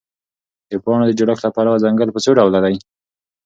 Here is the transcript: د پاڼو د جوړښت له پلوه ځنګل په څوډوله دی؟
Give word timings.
د 0.69 0.71
پاڼو 0.83 1.05
د 1.09 1.11
جوړښت 1.19 1.43
له 1.45 1.51
پلوه 1.55 1.81
ځنګل 1.85 2.09
په 2.13 2.19
څوډوله 2.25 2.59
دی؟ 2.65 2.75